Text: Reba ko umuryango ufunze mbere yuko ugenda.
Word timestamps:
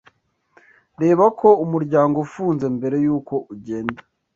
Reba 1.01 1.25
ko 1.39 1.49
umuryango 1.65 2.15
ufunze 2.25 2.65
mbere 2.75 2.95
yuko 3.05 3.33
ugenda. 3.53 4.01